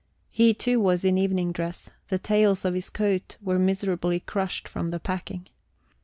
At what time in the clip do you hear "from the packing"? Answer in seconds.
4.67-5.45